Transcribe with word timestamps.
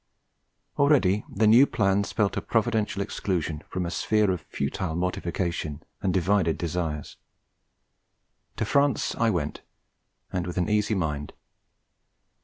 Already 0.79 1.23
the 1.29 1.45
new 1.45 1.67
plan 1.67 2.03
spelt 2.05 2.35
a 2.35 2.41
providential 2.41 3.03
exclusion 3.03 3.61
from 3.69 3.85
a 3.85 3.91
sphere 3.91 4.31
of 4.31 4.41
futile 4.41 4.95
mortification 4.95 5.83
and 6.01 6.11
divided 6.11 6.57
desires: 6.57 7.17
to 8.55 8.65
France 8.65 9.13
I 9.13 9.29
went, 9.29 9.61
and 10.33 10.47
with 10.47 10.57
an 10.57 10.69
easy 10.69 10.95
mind. 10.95 11.33